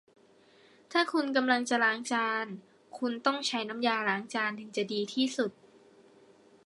[0.91, 2.45] ถ้าคุณกำลังจะล้างจาน
[2.99, 5.51] คุณต้องใช้น้ำยาล้างจานถึงจะดีที่สุด